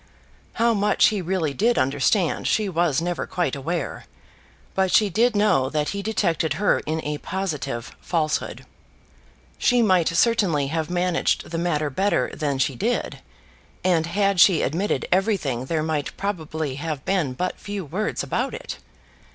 How 0.53 0.73
much 0.73 1.09
he 1.09 1.21
really 1.21 1.53
did 1.53 1.77
understand 1.77 2.47
she 2.47 2.67
was 2.67 3.03
never 3.03 3.27
quite 3.27 3.55
aware; 3.55 4.05
but 4.73 4.91
she 4.91 5.11
did 5.11 5.35
know 5.35 5.69
that 5.69 5.89
he 5.89 6.01
detected 6.01 6.53
her 6.53 6.79
in 6.87 7.03
a 7.05 7.19
positive 7.19 7.95
falsehood. 8.01 8.65
She 9.59 9.83
might 9.83 10.07
certainly 10.07 10.69
have 10.69 10.89
managed 10.89 11.51
the 11.51 11.59
matter 11.59 11.91
better 11.91 12.31
than 12.33 12.57
she 12.57 12.73
did; 12.73 13.19
and 13.83 14.07
had 14.07 14.39
she 14.39 14.63
admitted 14.63 15.07
everything 15.11 15.65
there 15.65 15.83
might 15.83 16.17
probably 16.17 16.77
have 16.77 17.05
been 17.05 17.33
but 17.33 17.59
few 17.59 17.85
words 17.85 18.23
about 18.23 18.55
it. 18.55 18.77